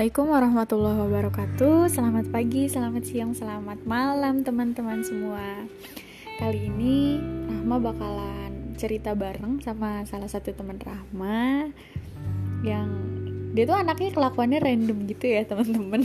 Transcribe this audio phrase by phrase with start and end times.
[0.00, 1.92] Assalamualaikum warahmatullahi wabarakatuh.
[1.92, 5.68] Selamat pagi, selamat siang, selamat malam teman-teman semua.
[6.40, 11.68] Kali ini Rahma bakalan cerita bareng sama salah satu teman Rahma
[12.64, 12.88] Yang
[13.52, 16.00] dia tuh anaknya kelakuannya random gitu ya teman-teman.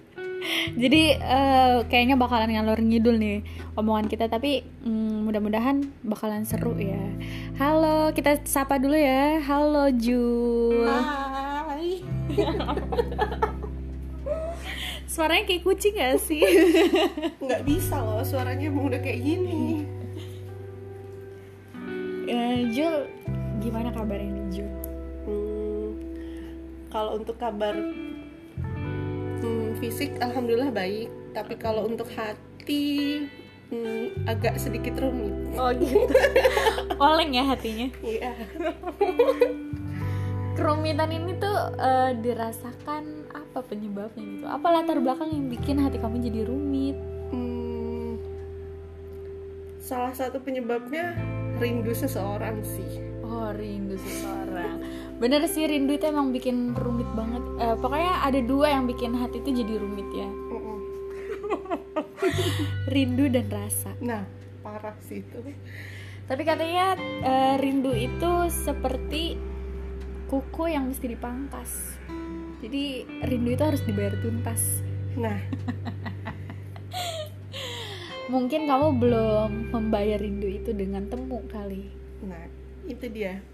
[0.80, 3.44] Jadi uh, kayaknya bakalan ngalor ngidul nih
[3.76, 7.12] omongan kita Tapi um, mudah-mudahan bakalan seru ya.
[7.60, 9.36] Halo, kita sapa dulu ya.
[9.44, 11.31] Halo Jul Hai.
[15.12, 16.40] Suaranya kayak kucing gak sih?
[17.44, 19.84] Nggak bisa loh, suaranya emang udah kayak gini.
[22.32, 23.12] Eh, Jul,
[23.60, 24.70] gimana kabarnya nih Jul?
[25.28, 25.88] Hmm,
[26.88, 27.76] kalau untuk kabar
[29.44, 31.12] hmm, fisik, alhamdulillah baik.
[31.36, 33.28] Tapi kalau untuk hati,
[33.68, 35.32] hmm, agak sedikit rumit.
[35.60, 36.08] Oh gitu
[37.00, 38.32] Oleng ya hatinya Iya.
[40.52, 44.44] Kerumitan ini tuh eh, dirasakan apa penyebabnya gitu?
[44.44, 46.96] Apa latar belakang yang bikin hati kamu jadi rumit?
[47.32, 48.20] Hmm,
[49.80, 51.16] salah satu penyebabnya
[51.56, 53.00] rindu seseorang sih.
[53.22, 54.82] Oh rindu seseorang
[55.16, 59.40] Bener sih rindu itu emang bikin rumit banget Eh, Pokoknya ada dua yang bikin hati
[59.40, 60.28] itu jadi rumit ya.
[62.92, 64.26] Rindu dan rasa Nah,
[64.60, 65.38] parah sih itu.
[66.28, 69.38] Tapi katanya eh, rindu itu seperti
[70.32, 72.00] kuku yang mesti dipangkas.
[72.64, 74.80] Jadi rindu itu harus dibayar tuntas.
[75.20, 75.36] Nah,
[78.32, 81.92] Mungkin kamu belum membayar rindu itu dengan temu kali.
[82.24, 82.48] Nah,
[82.88, 83.44] itu dia.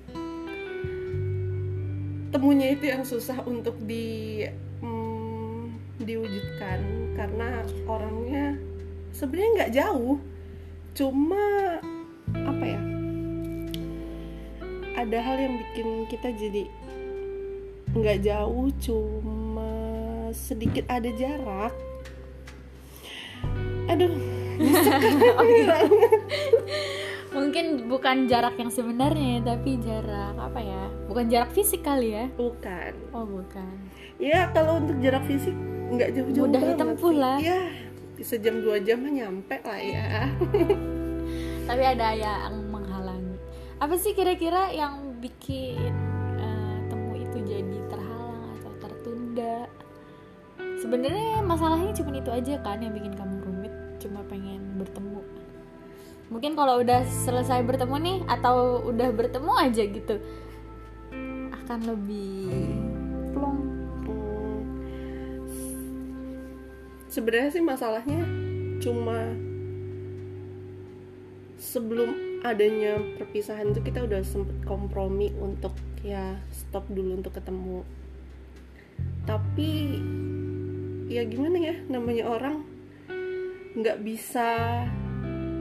[2.30, 4.46] Temunya itu yang susah untuk di
[4.78, 6.78] mm, diwujudkan
[7.18, 8.54] karena orangnya
[9.10, 10.22] sebenarnya nggak jauh,
[10.94, 11.82] cuma
[12.38, 12.97] apa ya?
[14.98, 16.66] Ada hal yang bikin kita jadi
[17.94, 19.70] nggak jauh, cuma
[20.34, 21.70] sedikit ada jarak.
[23.86, 24.10] Aduh,
[27.38, 30.90] Mungkin bukan jarak yang sebenarnya, tapi jarak apa ya?
[31.06, 32.26] Bukan jarak fisik kali ya?
[32.34, 32.90] bukan.
[33.14, 33.78] Oh bukan.
[34.18, 35.54] Ya kalau untuk jarak fisik
[35.88, 37.38] nggak jauh-jauh Mudah ditempuh lah.
[37.38, 37.70] Ya
[38.18, 40.26] sejam dua jam nyampe lah ya.
[41.68, 42.67] Tapi ada yang.
[43.78, 45.94] Apa sih kira-kira yang bikin
[46.34, 49.70] eh, temu itu jadi terhalang atau tertunda?
[50.82, 53.70] Sebenarnya masalahnya cuma itu aja kan yang bikin kamu rumit,
[54.02, 55.22] cuma pengen bertemu.
[56.26, 60.16] Mungkin kalau udah selesai bertemu nih atau udah bertemu aja gitu
[61.54, 62.50] akan lebih
[63.30, 63.58] plong.
[67.06, 68.26] Sebenarnya sih masalahnya
[68.82, 69.38] cuma
[71.56, 75.74] sebelum adanya perpisahan itu kita udah sempet kompromi untuk
[76.06, 77.82] ya stop dulu untuk ketemu.
[79.26, 79.70] Tapi
[81.08, 82.56] ya gimana ya namanya orang
[83.78, 84.84] nggak bisa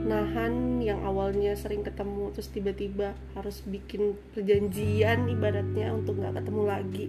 [0.08, 7.06] nahan yang awalnya sering ketemu terus tiba-tiba harus bikin perjanjian ibaratnya untuk nggak ketemu lagi.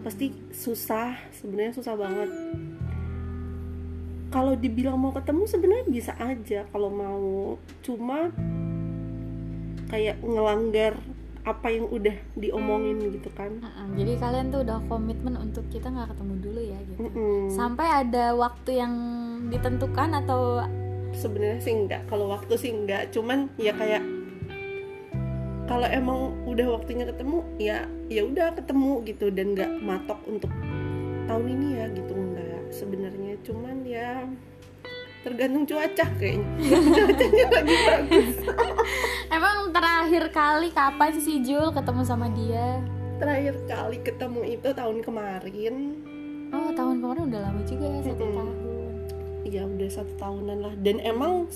[0.00, 2.30] Pasti susah sebenarnya susah banget.
[4.28, 7.56] Kalau dibilang mau ketemu sebenarnya bisa aja kalau mau.
[7.80, 8.28] Cuma
[9.88, 10.96] kayak ngelanggar
[11.48, 16.12] apa yang udah diomongin gitu kan Mm-mm, Jadi kalian tuh udah komitmen untuk kita nggak
[16.12, 17.00] ketemu dulu ya gitu.
[17.08, 17.48] Mm-mm.
[17.48, 18.94] Sampai ada waktu yang
[19.48, 20.60] ditentukan atau
[21.16, 24.04] sebenarnya sih enggak kalau waktu sih enggak cuman ya kayak
[25.64, 30.52] kalau emang udah waktunya ketemu ya ya udah ketemu gitu dan nggak matok untuk
[31.24, 34.24] tahun ini ya gitu enggak sebenarnya cuman ya
[35.26, 36.46] tergantung cuaca kayaknya
[36.94, 38.34] cuacanya lagi bagus
[39.36, 42.78] emang terakhir kali kapan sih Jul ketemu sama dia?
[43.18, 45.74] terakhir kali ketemu itu tahun kemarin
[46.48, 48.36] Oh tahun kemarin udah lama juga ya satu Mm-mm.
[48.38, 48.56] tahun.
[49.44, 51.50] ya udah satu tahunan lah dan emang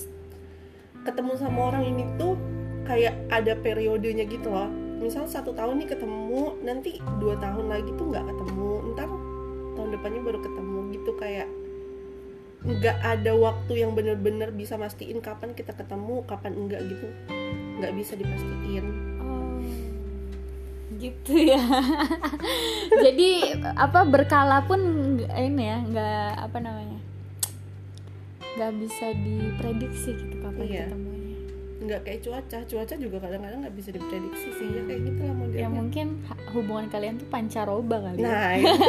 [1.07, 2.35] ketemu sama orang ini tuh
[2.83, 4.69] kayak ada periodenya gitu loh
[4.99, 9.09] misal satu tahun nih ketemu nanti dua tahun lagi tuh nggak ketemu ntar
[9.73, 11.47] tahun depannya baru ketemu gitu kayak
[12.63, 17.07] nggak ada waktu yang bener-bener bisa mastiin kapan kita ketemu kapan enggak gitu
[17.77, 18.85] nggak bisa dipastiin
[19.19, 19.59] Oh
[20.93, 21.59] gitu ya.
[23.03, 24.79] Jadi apa berkala pun
[25.19, 26.99] ini ya nggak apa namanya
[28.55, 30.83] nggak bisa diprediksi gitu kapan Iya.
[30.87, 31.12] ketemunya.
[31.83, 32.57] Nggak kayak cuaca.
[32.63, 34.67] Cuaca juga kadang-kadang nggak bisa diprediksi sih.
[34.69, 38.19] Ya kayak gitu lah Ya modelnya mungkin ha- hubungan kalian tuh pancaroba kali.
[38.19, 38.27] ya.
[38.27, 38.73] nah itu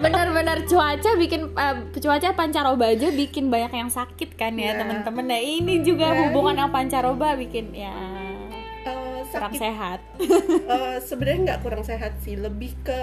[0.00, 4.78] benar-benar cuaca bikin eh, cuaca pancaroba aja bikin banyak yang sakit kan ya Ya.
[4.78, 5.24] teman-teman.
[5.24, 6.16] Nah ini juga Ya.
[6.22, 7.92] hubungan yang pancaroba bikin ya
[9.30, 9.60] kurang sakit.
[9.60, 10.00] sehat.
[10.70, 12.34] Eh, sebenarnya nggak kurang sehat sih.
[12.34, 13.00] Lebih ke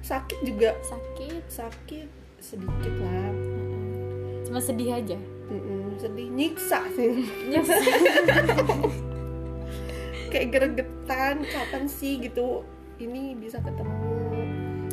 [0.00, 0.74] sakit juga.
[0.80, 1.42] Sakit.
[1.48, 2.08] Sakit
[2.38, 3.30] sedikit lah.
[4.42, 5.18] Cuma sedih aja
[5.52, 7.28] Mm-mm, sedih nyiksa sih.
[7.52, 7.68] Yes.
[10.32, 12.64] kayak gregetan kapan sih gitu
[12.96, 14.16] ini bisa ketemu.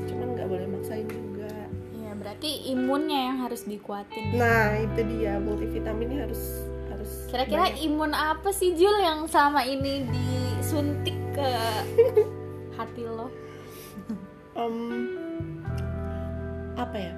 [0.03, 1.55] Cuman nggak boleh maksain juga.
[1.95, 6.41] Ya berarti imunnya yang harus dikuatin nah itu dia multivitaminnya harus
[6.91, 7.85] harus kira-kira banyak.
[7.87, 11.49] imun apa sih Jul yang selama ini disuntik ke
[12.77, 13.31] hati lo?
[14.59, 14.75] Em,
[16.75, 17.13] apa ya?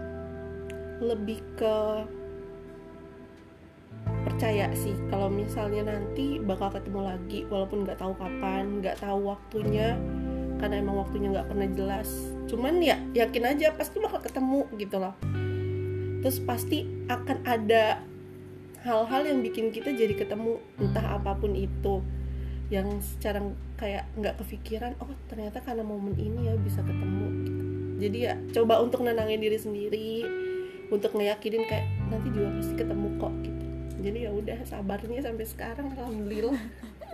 [1.02, 2.06] Lebih ke
[4.42, 9.94] percaya sih kalau misalnya nanti bakal ketemu lagi walaupun nggak tahu kapan nggak tahu waktunya
[10.58, 12.10] karena emang waktunya nggak pernah jelas.
[12.50, 15.14] Cuman ya yakin aja pasti bakal ketemu gitu loh.
[16.26, 18.02] Terus pasti akan ada
[18.82, 22.02] hal-hal yang bikin kita jadi ketemu entah apa pun itu.
[22.74, 23.46] Yang secara
[23.78, 27.62] kayak nggak kepikiran oh ternyata karena momen ini ya bisa ketemu gitu.
[28.02, 30.26] jadi ya coba untuk nenangin diri sendiri
[30.90, 33.51] untuk ngeyakinin kayak nanti juga pasti ketemu kok gitu
[34.02, 36.58] jadi ya udah sabarnya sampai sekarang alhamdulillah.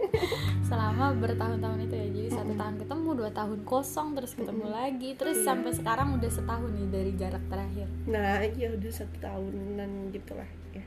[0.70, 5.42] Selama bertahun-tahun itu ya jadi satu tahun ketemu dua tahun kosong terus ketemu lagi terus
[5.42, 5.46] Iya.
[5.54, 7.88] sampai sekarang udah setahun nih dari jarak terakhir.
[8.06, 10.84] Nah iya udah satu tahunan gitu lah ya.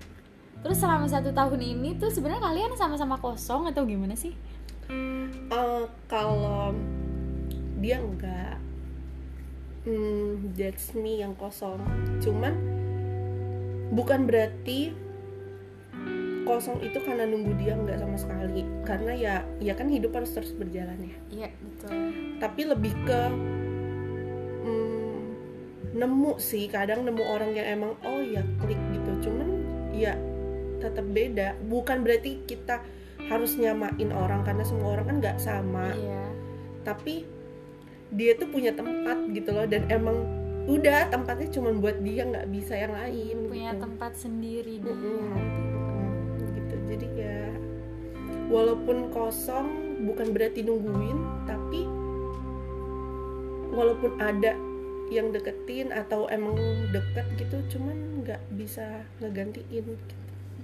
[0.61, 4.37] Terus selama satu tahun ini tuh sebenarnya kalian sama-sama kosong atau gimana sih?
[4.91, 6.75] Eh, kalau
[7.81, 8.61] dia enggak
[9.89, 11.81] hmm, that's me yang kosong.
[12.21, 12.53] Cuman
[13.91, 14.93] bukan berarti
[16.51, 18.67] kosong itu karena nunggu dia enggak sama sekali.
[18.83, 21.17] Karena ya ya kan hidup harus terus berjalan ya.
[21.31, 21.91] Iya betul.
[22.43, 23.21] Tapi lebih ke
[24.67, 25.19] hmm,
[25.95, 26.67] nemu sih.
[26.67, 29.31] Kadang nemu orang yang emang oh ya klik gitu.
[29.31, 29.49] Cuman
[29.95, 30.19] ya
[30.83, 31.55] tetap beda.
[31.71, 32.83] Bukan berarti kita
[33.31, 35.95] harus nyamain orang karena semua orang kan nggak sama.
[35.95, 36.25] Iya.
[36.83, 37.23] Tapi
[38.11, 39.71] dia tuh punya tempat gitu loh.
[39.71, 43.83] Dan emang udah tempatnya cuma buat dia nggak bisa yang lain punya gitu.
[43.83, 45.19] tempat sendiri di Mm-mm.
[45.33, 45.70] hati jadi ya
[48.51, 49.67] walaupun kosong
[50.03, 51.87] bukan berarti nungguin tapi
[53.71, 54.59] walaupun ada
[55.11, 56.59] yang deketin atau emang
[56.91, 60.15] deket gitu cuman nggak bisa ngegantiin gitu.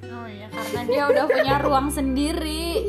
[0.07, 2.83] oh iya karena dia udah punya ruang sendiri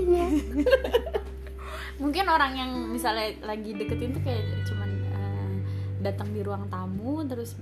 [2.02, 5.54] mungkin orang yang misalnya lagi deketin tuh kayak cuman eh,
[6.06, 7.58] datang di ruang tamu terus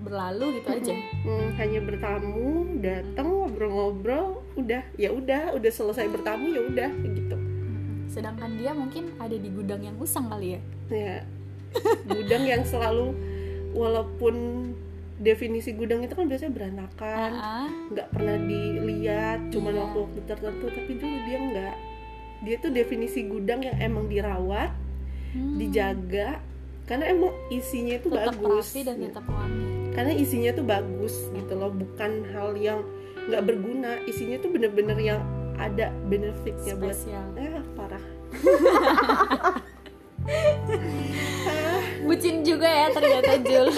[0.00, 0.94] berlalu gitu aja.
[1.22, 7.36] Hmm, hanya bertamu datang ngobrol-ngobrol udah ya udah udah selesai bertamu ya udah gitu.
[8.08, 10.60] Sedangkan dia mungkin ada di gudang yang usang kali ya.
[10.92, 11.16] Ya
[12.04, 13.16] gudang yang selalu
[13.72, 14.34] walaupun
[15.22, 17.30] definisi gudang itu kan biasanya berantakan
[17.94, 19.80] nggak pernah dilihat cuman Iya.
[19.86, 21.76] waktu-waktu tertentu tapi dulu dia nggak.
[22.42, 24.74] Dia tuh definisi gudang yang emang dirawat
[25.32, 26.42] hmm, dijaga
[26.84, 28.74] karena emang isinya itu tetap bagus.
[28.74, 32.80] rapi dan tetap wangi karena isinya tuh bagus gitu loh bukan hal yang
[33.28, 34.00] nggak berguna.
[34.08, 35.20] Isinya tuh bener-bener yang
[35.60, 36.96] ada benefitnya buat
[37.38, 38.04] eh parah.
[42.06, 43.68] Bucin juga ya ternyata Jul.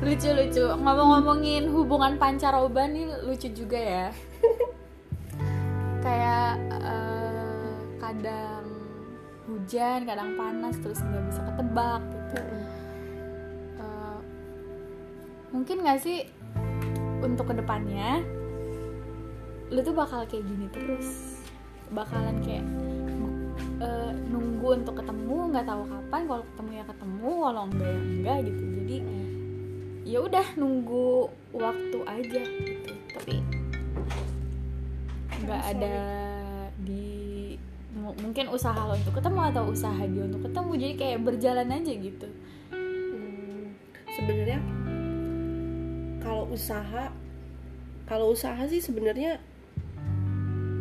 [0.00, 4.06] Lucu-lucu ngomong-ngomongin hubungan pancaroba nih lucu juga ya.
[6.00, 8.64] Kayak eh, kadang
[9.50, 12.40] hujan kadang panas terus nggak bisa ketebak gitu
[15.50, 16.26] mungkin nggak sih
[17.20, 18.24] untuk ke depannya
[19.70, 21.38] lu tuh bakal kayak gini terus.
[21.94, 22.66] Bakalan kayak
[23.82, 28.38] eh, nunggu untuk ketemu nggak tahu kapan kalau ketemu ya ketemu kalau enggak ya enggak
[28.50, 28.62] gitu.
[28.66, 28.96] Jadi
[30.06, 32.92] ya udah nunggu waktu aja gitu.
[33.14, 33.34] Tapi
[35.40, 35.96] nggak ada
[36.82, 37.54] di
[37.94, 40.72] mu- mungkin usaha lo untuk ketemu atau usaha dia untuk ketemu.
[40.78, 42.28] Jadi kayak berjalan aja gitu.
[42.74, 43.74] Hmm,
[44.18, 44.79] sebenarnya
[46.20, 47.10] kalau usaha
[48.10, 49.38] kalau usaha sih sebenarnya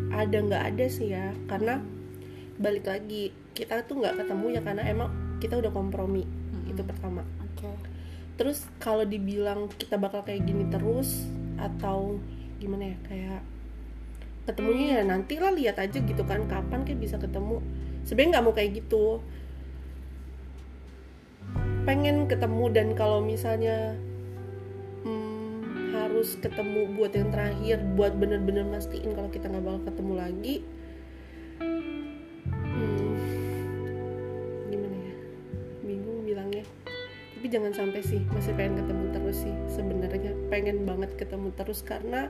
[0.10, 1.32] ada nggak ada sih ya.
[1.46, 1.78] Karena
[2.60, 6.26] balik lagi kita tuh nggak ketemu ya karena emang kita udah kompromi
[6.68, 7.24] itu pertama.
[7.46, 7.70] Oke.
[8.36, 11.28] Terus kalau dibilang kita bakal kayak gini terus
[11.60, 12.18] atau
[12.60, 13.42] gimana ya kayak
[14.48, 17.62] ketemunya ya nanti lah lihat aja gitu kan kapan kayak bisa ketemu.
[18.04, 19.22] Sebenarnya nggak mau kayak gitu.
[21.86, 23.94] Pengen ketemu dan kalau misalnya
[26.20, 30.56] harus ketemu buat yang terakhir buat bener-bener mastiin kalau kita nggak bakal ketemu lagi.
[32.76, 33.16] Hmm,
[34.68, 35.16] gimana ya?
[35.80, 36.68] Bingung bilangnya.
[37.40, 40.36] Tapi jangan sampai sih masih pengen ketemu terus sih sebenarnya.
[40.52, 42.28] Pengen banget ketemu terus karena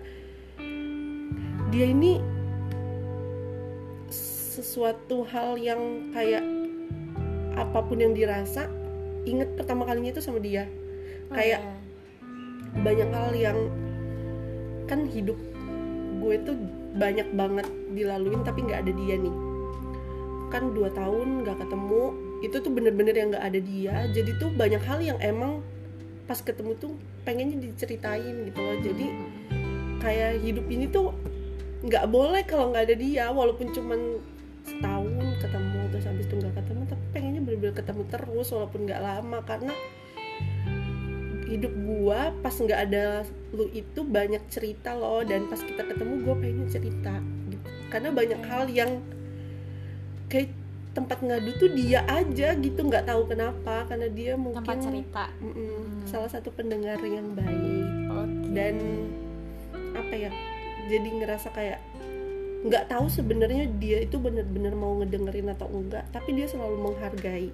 [1.74, 2.22] dia ini
[4.54, 6.46] sesuatu hal yang kayak
[7.58, 8.70] apa pun yang dirasa
[9.26, 10.70] inget pertama kalinya itu sama dia.
[11.34, 11.89] Kayak Oh, iya.
[12.78, 13.60] Banyak hal yang
[14.90, 15.38] kan hidup
[16.20, 16.58] gue tuh
[16.98, 19.36] banyak banget dilaluin tapi nggak ada dia nih.
[20.50, 22.04] Kan dua tahun nggak ketemu
[22.40, 23.96] itu tuh bener-bener yang nggak ada dia.
[24.10, 25.62] Jadi tuh banyak hal yang emang
[26.26, 26.94] pas ketemu tuh
[27.26, 28.78] pengennya diceritain gitu loh.
[28.82, 29.06] Jadi
[30.02, 31.14] kayak hidup ini tuh
[31.86, 34.20] nggak boleh kalau nggak ada dia walaupun cuman
[34.68, 39.40] setahun ketemu terus habis itu nggak ketemu tapi pengennya bener-bener ketemu terus walaupun nggak lama.
[39.46, 39.74] Karena
[41.50, 45.26] hidup gua pas nggak ada lu itu banyak cerita loh.
[45.26, 47.18] Dan pas kita ketemu gua pengen cerita
[47.50, 47.68] gitu.
[47.90, 49.02] Karena banyak hal yang
[50.30, 50.54] kayak
[50.90, 52.80] tempat ngadu tuh dia aja gitu.
[52.80, 55.26] Nggak tahu kenapa karena dia mungkin tempat cerita.
[55.42, 56.06] Mm-mm, Hmm.
[56.06, 57.86] salah satu pendengar yang baik.
[58.10, 58.50] Oke.
[58.50, 58.76] dan
[59.94, 60.32] apa ya
[60.90, 61.78] jadi ngerasa kayak
[62.66, 67.54] nggak tahu sebenarnya dia itu bener-bener mau ngedengerin atau enggak tapi dia selalu menghargai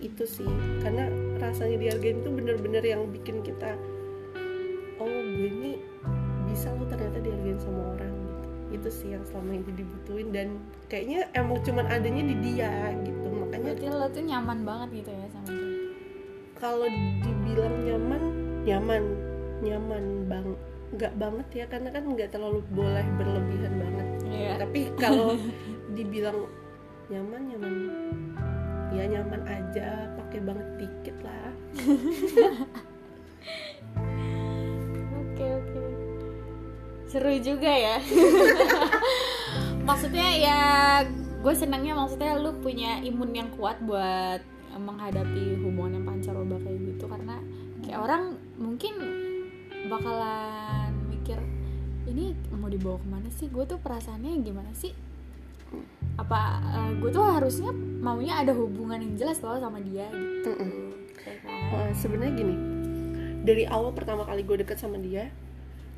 [0.00, 0.48] itu sih.
[0.80, 3.76] Karena rasanya dihargain itu bener-bener yang bikin kita
[5.00, 5.80] oh gue ini
[6.52, 8.12] bisa lo ternyata dihargain sama orang.
[8.12, 8.38] Gitu
[8.70, 10.48] itu sih yang selama ini dibutuhin dan
[10.86, 13.26] kayaknya emang cuman adanya di dia gitu.
[13.26, 15.68] Makanya berarti lo tuh nyaman banget gitu ya sama dia?
[16.60, 16.86] Kalau
[17.24, 18.22] dibilang nyaman
[18.62, 19.04] nyaman.
[19.60, 20.48] Nyaman bang
[20.90, 24.06] nggak banget ya karena kan nggak terlalu boleh berlebihan banget.
[24.30, 24.52] Iya.
[24.62, 25.36] Tapi kalau
[25.96, 26.46] dibilang
[27.10, 27.74] nyaman nyaman
[28.90, 31.50] ya nyaman aja pakai banget dikit lah.
[35.20, 35.82] Oke oke.
[37.08, 37.96] Seru juga ya.
[39.88, 40.60] Maksudnya ya
[41.40, 44.44] gue senangnya maksudnya lu punya imun yang kuat buat
[44.76, 47.08] menghadapi hubungan yang pancaroba kayak gitu.
[47.08, 47.40] Karena
[47.80, 48.94] kayak orang mungkin
[49.88, 51.40] bakalan mikir
[52.04, 53.48] ini mau dibawa ke mana sih?
[53.48, 54.92] Gue tuh perasaannya gimana sih
[56.20, 56.60] apa
[57.00, 60.52] gue tuh harusnya maunya ada hubungan yang jelas loh sama dia gitu.
[61.20, 61.88] Ya kan?
[61.88, 62.56] Eh, sebenarnya gini
[63.40, 65.32] dari awal pertama kali gue deket sama dia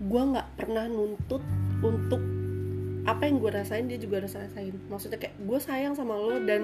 [0.03, 1.43] gue nggak pernah nuntut
[1.83, 2.23] untuk
[3.03, 4.75] apa yang gue rasain dia juga harus rasain.
[4.87, 6.63] Maksudnya kayak gue sayang sama lo dan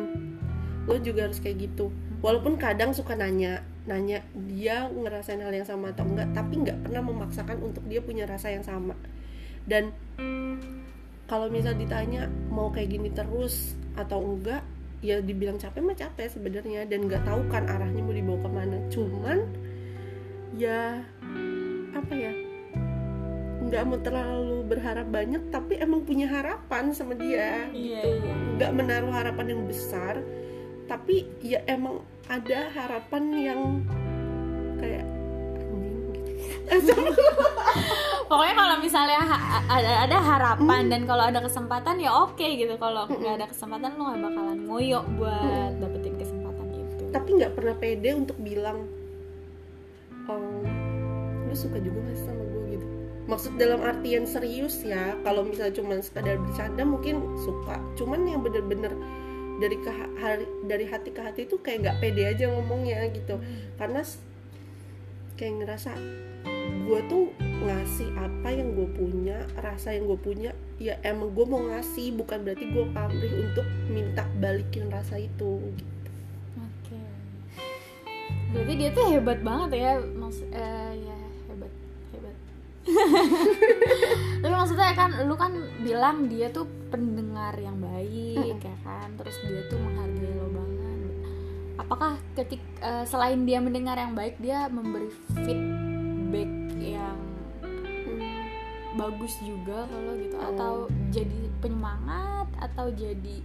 [0.86, 1.90] lo juga harus kayak gitu.
[2.22, 7.02] Walaupun kadang suka nanya nanya dia ngerasain hal yang sama atau enggak tapi nggak pernah
[7.02, 8.94] memaksakan untuk dia punya rasa yang sama.
[9.66, 9.90] Dan
[11.28, 14.64] kalau misal ditanya mau kayak gini terus atau enggak
[14.98, 18.76] ya dibilang capek mah capek sebenarnya dan nggak tahu kan arahnya mau dibawa ke mana.
[18.88, 19.38] Cuman
[20.56, 21.04] ya
[21.92, 22.32] apa ya
[23.68, 27.68] nggak mau terlalu berharap banyak tapi emang punya harapan sama dia.
[27.70, 28.08] Iya, gitu.
[28.24, 28.34] iya.
[28.56, 30.24] nggak menaruh harapan yang besar
[30.88, 32.00] tapi ya emang
[32.32, 33.60] ada harapan yang
[34.80, 35.04] kayak
[38.28, 42.76] pokoknya kalau misalnya ha- ada ada harapan dan kalau ada kesempatan ya oke gitu.
[42.76, 47.04] Kalau nggak ada kesempatan lu nggak bakalan ngoyo buat dapetin kesempatan itu.
[47.10, 48.84] Tapi nggak pernah pede untuk bilang
[50.28, 50.60] oh
[51.48, 52.86] lu suka juga gak sama gue gitu.
[53.28, 57.80] Maksud dalam artian serius ya kalau misalnya cuma sekadar bercanda mungkin suka.
[57.96, 58.92] Cuman yang bener-bener
[59.58, 63.40] dari ke hari- dari hati ke hati itu kayak nggak pede aja ngomongnya gitu.
[63.80, 64.04] Karena
[65.40, 65.96] kayak ngerasa
[66.88, 71.60] gue tuh ngasih apa yang gue punya rasa yang gue punya ya emang gue mau
[71.68, 75.60] ngasih bukan berarti gue pamrih untuk minta balikin rasa itu.
[75.76, 76.10] Gitu.
[76.56, 77.00] oke.
[78.56, 81.18] Berarti dia tuh hebat banget ya maksud eh, ya
[81.52, 81.72] hebat
[82.16, 82.36] hebat.
[84.40, 85.52] Tapi maksudnya kan lu kan
[85.84, 89.12] bilang dia tuh pendengar yang baik ya kan?
[89.20, 90.98] Terus dia tuh menghargai lo banget.
[91.76, 95.12] Apakah ketik eh, selain dia mendengar yang baik dia memberi
[95.44, 95.87] feedback
[98.98, 100.48] bagus juga kalau gitu Oh.
[100.50, 100.74] atau
[101.08, 103.38] jadi penyemangat atau jadi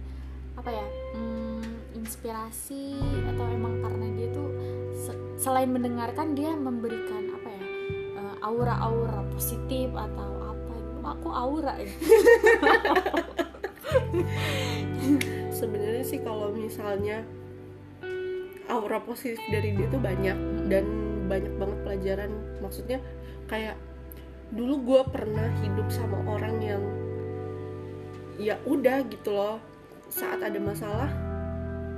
[0.54, 1.62] apa ya hmm,
[1.94, 4.50] inspirasi atau emang karena dia tuh
[4.92, 7.64] se- selain mendengarkan dia memberikan apa ya
[8.16, 10.98] eh, aura-aura positif atau apa gitu.
[11.00, 11.90] Aku aura ya.
[15.50, 17.22] Sebenarnya sih kalau misalnya
[18.66, 20.84] aura positif dari dia tuh banyak dan
[21.26, 22.30] banyak banget pelajaran.
[22.58, 22.98] Maksudnya
[23.46, 23.76] kayak
[24.54, 26.82] dulu gue pernah hidup sama orang yang
[28.38, 29.58] ya udah gitu loh.
[30.08, 31.10] Saat ada masalah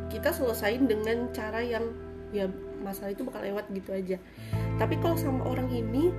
[0.08, 1.84] kita selesain dengan cara yang
[2.32, 2.48] ya
[2.80, 4.16] masalah itu bakal lewat gitu aja.
[4.80, 6.10] Tapi kalau sama orang ini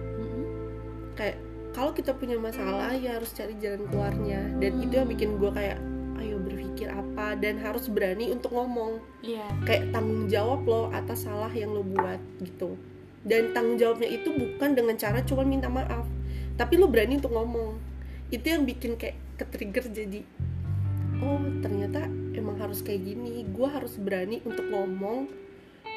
[1.17, 1.41] kayak
[1.74, 4.41] kalau kita punya masalah ya harus cari jalan keluarnya.
[4.62, 5.82] Dan itu yang bikin gue kayak
[6.22, 7.34] ayo berpikir apa?
[7.38, 9.01] Dan harus berani untuk ngomong.
[9.25, 9.46] Iya.
[9.65, 12.77] Kayak tanggung jawab lo atas salah yang lo buat gitu.
[13.25, 16.16] Dan tanggung jawabnya itu bukan dengan cara cuma minta maaf
[16.58, 17.78] tapi lo berani untuk ngomong.
[18.34, 20.26] Itu yang bikin kayak ke trigger jadi
[21.22, 22.06] oh ternyata
[22.38, 23.46] emang harus kayak gini.
[23.50, 25.30] Gue harus berani untuk ngomong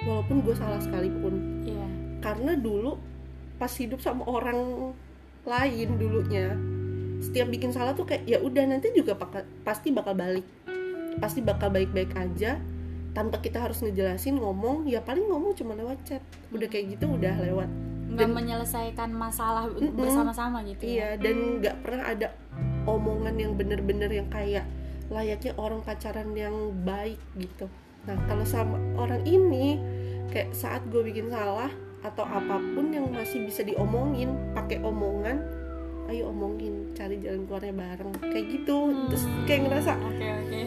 [0.05, 1.65] walaupun gue salah sekalipun.
[1.65, 1.89] Iya.
[2.21, 2.97] Karena dulu
[3.61, 4.93] pas hidup sama orang
[5.45, 6.57] lain dulunya
[7.21, 10.47] setiap bikin salah tuh kayak ya udah nanti juga bakal- pasti bakal balik.
[11.21, 12.57] Pasti bakal baik-baik aja.
[13.11, 16.23] Tanpa kita harus ngejelasin ngomong ya paling ngomong cuma lewat chat.
[16.55, 17.69] Udah kayak gitu udah lewat
[18.11, 19.95] nggak Dan- menyelesaikan masalah Mm-mm.
[19.95, 21.15] bersama-sama gitu ya?
[21.15, 22.29] Iya dan nggak pernah ada
[22.85, 24.67] omongan yang bener-bener yang kayak
[25.11, 27.67] layaknya orang pacaran yang baik gitu.
[28.07, 29.79] Nah kalau sama orang ini
[30.31, 35.43] kayak saat gue bikin salah atau apa pun yang masih bisa diomongin pakai omongan
[36.09, 38.91] ayo omongin cari jalan keluarnya bareng kayak gitu.
[39.11, 40.61] Terus kayak ngerasa oke oke.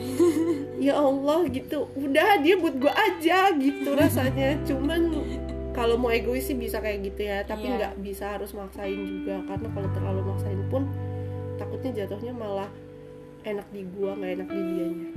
[0.79, 1.87] Ya Allah gitu.
[1.99, 4.55] Udah dia buat gue aja gitu rasanya.
[4.63, 5.11] Cuman
[5.73, 7.75] kalau mau egois sih bisa kayak gitu ya tapi Iya.
[7.81, 9.41] nggak bisa harus maksain juga.
[9.43, 10.85] Karena kalau terlalu maksain pun
[11.57, 12.69] takutnya jatuhnya malah
[13.43, 15.09] enak di gua nggak enak di dianya.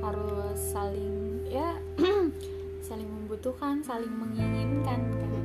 [0.00, 1.76] Harus saling ya
[2.88, 5.44] saling membutuhkan saling menginginkan kan.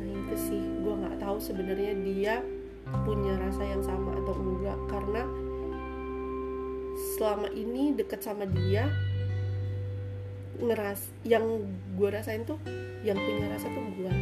[0.00, 0.62] Nah itu sih.
[0.80, 2.34] Gua nggak tahu sebenarnya dia
[3.04, 4.78] punya rasa yang sama atau enggak.
[4.88, 5.22] Karena
[7.14, 8.88] selama ini deket sama dia
[10.58, 11.44] ngeras yang
[11.94, 12.58] gue rasain tuh
[13.06, 14.12] yang punya rasa tuh gua.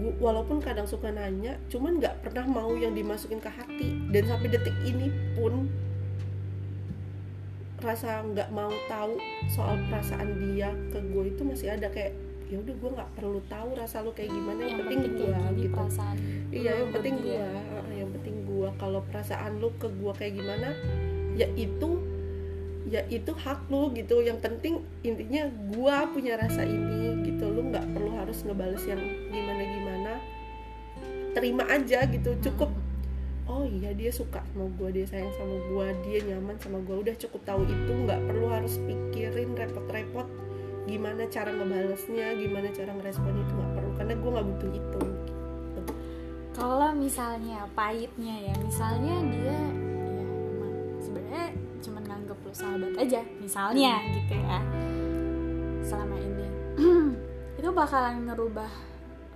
[0.00, 3.96] Gu- walaupun kadang suka nanya cuman nggak pernah mau yang dimasukin ke hati.
[4.12, 5.68] Dan sampai detik ini pun
[7.80, 9.16] rasa nggak mau tahu
[9.48, 11.88] soal perasaan dia ke gue itu masih ada.
[11.88, 12.12] Kayak
[12.50, 15.70] ya udah gue nggak perlu tahu rasa lu kayak gimana yang, penting, kayak gue gitu.
[15.70, 16.16] perasaan
[16.50, 18.68] iya yang penting uh, yang penting gua.
[18.74, 20.74] Kalau perasaan lu ke gua kayak gimana
[21.38, 22.09] ya itu
[22.90, 24.20] ya itu hak lu gitu.
[24.20, 24.74] Yang penting
[25.06, 27.46] intinya gua punya rasa ini gitu.
[27.46, 30.12] Lu nggak perlu harus ngebales yang gimana gimana
[31.32, 32.34] terima aja gitu.
[32.42, 32.74] Cukup.
[33.50, 37.06] Oh iya dia suka sama gua dia sayang sama gua dia nyaman sama gua.
[37.06, 40.26] Udah cukup tahu itu nggak perlu harus pikirin repot-repot
[40.90, 43.90] gimana cara ngebalesnya gimana cara ngerespon itu nggak perlu.
[43.94, 45.02] Karena gua nggak butuh itu.
[46.50, 49.58] Kalau misalnya pahitnya ya misalnya dia ya
[50.50, 51.46] emang sebenarnya
[52.52, 54.60] sahabat aja misalnya gitu ya.
[55.84, 56.46] Selama ini.
[57.58, 58.70] Itu bakalan ngerubah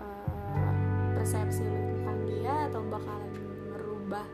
[0.01, 0.73] eh,
[1.19, 3.33] persepsi lu tentang dia atau bakalan
[3.73, 4.27] ngerubah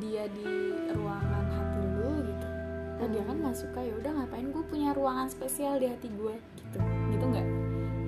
[0.00, 0.48] dia di
[0.96, 2.46] ruangan hati lu gitu.
[3.02, 6.34] Nah dia kan nggak suka ya udah ngapain gue punya ruangan spesial di hati gue
[6.58, 6.78] gitu.
[7.12, 7.46] Gitu nggak?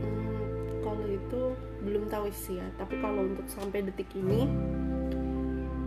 [0.00, 1.42] Hmm, kalau itu
[1.84, 2.66] belum tahu sih ya.
[2.80, 4.48] Tapi kalau untuk sampai detik ini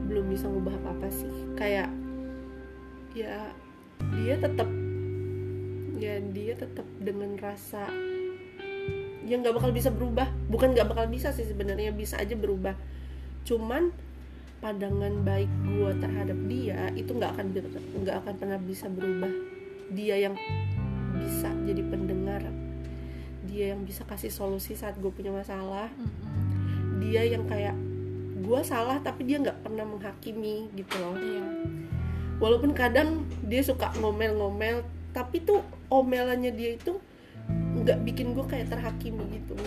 [0.07, 1.33] belum bisa ngubah apa apa sih.
[1.57, 1.89] Kayak
[3.17, 3.49] ya
[3.99, 4.69] dia tetap
[5.97, 7.89] ya dia tetap dengan rasa
[9.27, 10.31] yang nggak bakal bisa berubah.
[10.47, 12.73] Bukan nggak bakal bisa sih sebenarnya bisa aja berubah.
[13.43, 13.91] Cuman
[14.63, 17.45] pandangan baik gua terhadap dia itu nggak akan
[18.01, 19.29] nggak akan pernah bisa berubah.
[19.91, 20.35] Dia yang
[21.19, 22.47] bisa jadi pendengar.
[23.47, 25.87] Dia yang bisa kasih solusi saat gue punya masalah.
[26.99, 27.75] Dia yang kayak
[28.43, 31.15] gue salah tapi dia nggak pernah menghakimi gitu loh.
[31.15, 31.45] Iya
[32.37, 37.01] walaupun kadang dia suka ngomel-ngomel tapi tuh omelannya dia itu
[37.81, 39.57] nggak bikin gue kayak terhakimi gitu.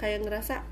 [0.00, 0.64] Kayak ngerasa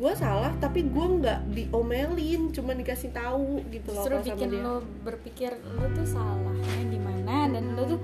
[0.00, 4.64] gue salah tapi gue nggak diomelin cuma dikasih tahu gitu loh justru sama bikin dia.
[4.64, 7.52] lo berpikir lo tuh salahnya di mana?
[7.52, 8.00] Dan lo tuh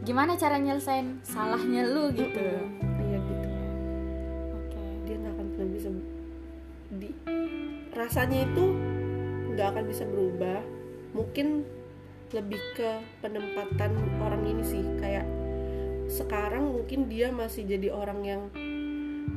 [0.00, 2.40] gimana cara nyelesain salahnya lo gitu.
[2.40, 3.48] Iya gitu.
[4.56, 4.80] Oke.
[5.04, 5.88] Dia nggak akan pernah bisa
[6.94, 7.10] di
[7.92, 8.64] rasanya itu
[9.52, 10.73] nggak akan bisa berubah
[11.14, 11.62] mungkin
[12.34, 12.90] lebih ke
[13.22, 15.22] penempatan orang ini sih kayak
[16.10, 18.42] sekarang mungkin dia masih jadi orang yang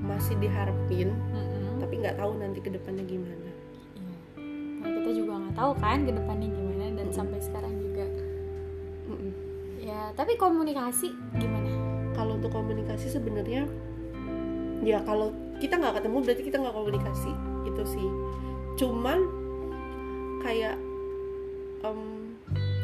[0.01, 1.77] masih diharapin Mm-mm.
[1.77, 3.49] tapi nggak tahu nanti ke depannya gimana
[3.97, 4.17] Iya.
[4.81, 7.13] Nah, kita juga nggak tahu kan ke depannya gimana dan Mm-mm.
[7.15, 8.05] sampai sekarang juga
[9.13, 9.31] Mm-mm.
[9.77, 11.71] ya tapi komunikasi gimana
[12.17, 13.69] kalau untuk komunikasi sebenarnya
[14.81, 15.29] ya kalau
[15.61, 17.31] kita nggak ketemu berarti kita nggak komunikasi
[17.69, 18.09] itu sih
[18.77, 19.19] cuman
[20.41, 20.77] kayak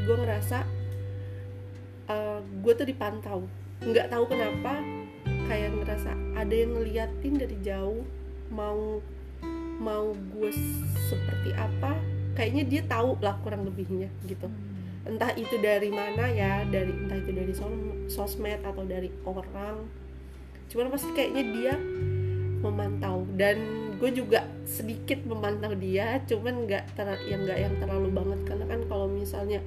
[0.03, 0.63] gue ngerasa
[2.63, 3.39] gue tuh dipantau.
[3.83, 4.79] Nggak tahu kenapa
[5.23, 8.03] kayak ngerasa ada yang ngeliatin dari jauh
[8.53, 9.01] mau
[9.81, 10.51] mau gue
[11.09, 11.97] seperti apa
[12.37, 14.47] kayaknya dia tahu lah kurang lebihnya gitu.
[15.03, 19.83] Entah itu dari mana ya dari entah itu dari sos- sosmed atau dari orang.
[20.71, 21.73] Cuman pasti kayaknya dia
[22.63, 23.27] memantau.
[23.35, 28.62] Dan gue juga sedikit memantau dia cuman nggak ter- yang nggak yang terlalu banget karena
[28.62, 28.62] kan
[29.23, 29.63] misalnya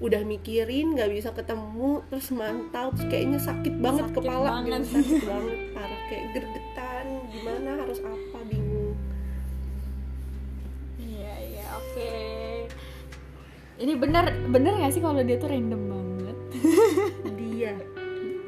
[0.00, 4.80] udah mikirin nggak bisa ketemu terus mantau terus kayaknya sakit banget Sakit kepala banget.
[4.80, 8.96] gitu, sakit banget parah kayak gergetan gimana harus apa bingung.
[10.96, 12.12] Iya iya oke.
[13.76, 16.36] ini bener bener gak sih kalau dia tuh random banget?
[17.40, 17.72] Dia.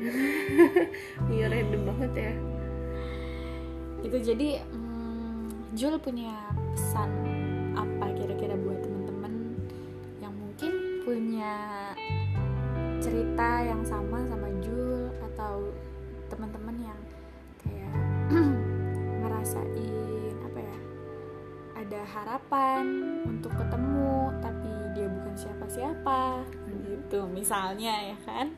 [1.32, 2.32] Iya random banget ya.
[4.02, 6.32] Itu jadi hmm, Jul punya
[6.72, 7.08] pesan
[7.72, 8.12] apa
[11.42, 11.90] punya
[13.02, 15.74] cerita yang sama sama Jul atau
[16.31, 17.00] teman-teman yang
[17.59, 17.90] kayak
[19.26, 20.78] ngerasain apa ya
[21.83, 22.85] ada harapan
[23.26, 26.46] untuk ketemu tapi dia bukan siapa-siapa
[26.87, 27.26] gitu.
[27.26, 28.55] Misalnya ya kan?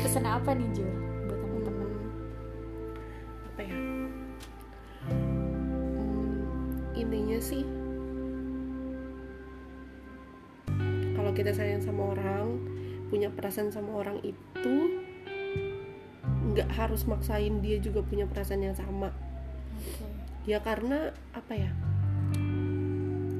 [0.00, 0.88] Pesan apa nih Jul
[1.28, 1.84] buat teman-teman?
[1.84, 3.76] Hmm, apa ya?
[5.12, 7.83] Hmm, intinya sih
[11.34, 12.62] kalau kita sayang sama orang
[13.10, 15.02] punya perasaan sama orang itu
[16.54, 19.10] nggak harus maksain dia juga punya perasaan yang sama
[19.74, 20.06] Oke.
[20.46, 21.74] ya karena apa ya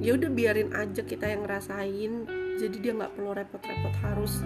[0.02, 2.26] ya udah biarin aja kita yang ngerasain
[2.58, 4.42] jadi dia nggak perlu repot-repot harus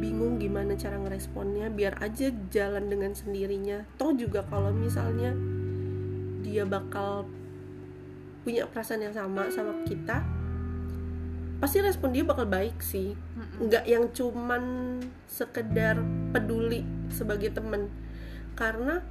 [0.00, 5.36] bingung gimana cara ngeresponnya biar aja jalan dengan sendirinya toh juga kalau misalnya
[6.40, 7.28] dia bakal
[8.48, 10.37] punya perasaan yang sama sama kita
[11.58, 13.18] pasti respon dia bakal baik sih.
[13.58, 14.62] Nggak yang cuman
[15.26, 15.98] sekedar
[16.30, 17.90] peduli sebagai temen.
[18.54, 19.02] Karena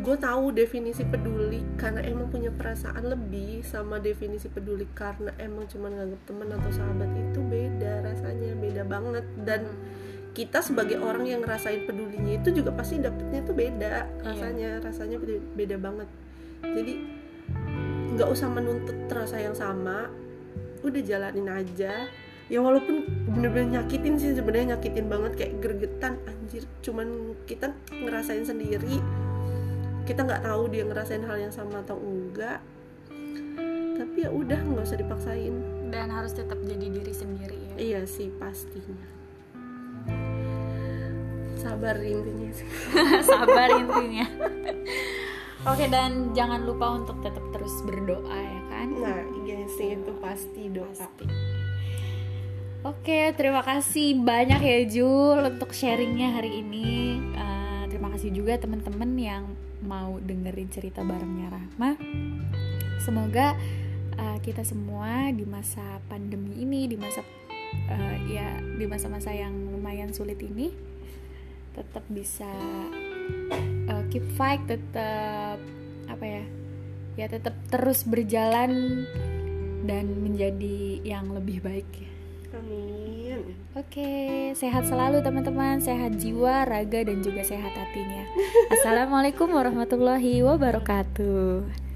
[0.00, 6.00] gue tahu definisi peduli karena emang punya perasaan lebih sama definisi peduli karena emang cuman
[6.00, 9.26] nganggap temen atau sahabat itu beda rasanya beda banget.
[9.44, 9.62] Dan
[10.30, 15.38] kita sebagai orang yang ngerasain pedulinya itu juga pasti dapetnya tuh beda rasanya rasanya beda,
[15.54, 16.08] beda banget.
[16.64, 16.94] Jadi
[18.16, 20.10] nggak usah menuntut rasa yang sama
[20.84, 22.08] udah jalanin aja.
[22.50, 26.66] Ya walaupun bener-bener nyakitin sih sebenarnya nyakitin banget kayak gregetan anjir.
[26.82, 28.98] Cuman kita ngerasain sendiri.
[30.02, 32.58] Kita nggak tahu dia ngerasain hal yang sama atau enggak.
[34.00, 35.54] Tapi ya udah nggak usah dipaksain.
[35.94, 37.74] Dan harus tetap jadi diri sendiri ya.
[37.78, 39.06] Iya sih pastinya.
[41.54, 42.66] Sabar intinya sih.
[43.30, 44.26] Sabar intinya.
[45.70, 48.59] Oke dan jangan lupa untuk tetap terus berdoa ya
[49.46, 51.24] iya sih itu pasti doa Pasti.
[52.80, 57.20] Oke, terima kasih banyak ya Jul untuk sharingnya hari ini.
[57.36, 59.44] Eh, terima kasih juga teman-teman yang
[59.84, 62.00] mau dengerin cerita barengnya Rahma.
[63.04, 63.52] Semoga
[64.16, 67.20] eh, kita semua di masa pandemi ini, di masa
[67.92, 70.72] eh, ya di masa-masa yang lumayan sulit ini,
[71.76, 72.48] tetap bisa
[73.92, 75.60] eh, keep fight, tetap
[76.08, 76.44] apa ya,
[77.20, 79.04] ya tetap terus berjalan
[79.84, 82.12] dan menjadi yang lebih baik ya.
[82.56, 88.26] amin Oke, sehat selalu teman-teman, sehat jiwa, raga, dan juga sehat hatinya.
[88.74, 91.89] Assalamualaikum warahmatullahi wabarakatuh.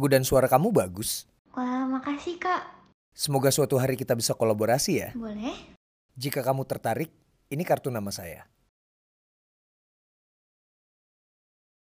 [0.00, 1.28] Lagu dan suara kamu bagus.
[1.52, 2.64] Wah, makasih kak.
[3.12, 5.12] Semoga suatu hari kita bisa kolaborasi ya.
[5.12, 5.52] Boleh?
[6.16, 7.12] Jika kamu tertarik,
[7.52, 8.48] ini kartu nama saya.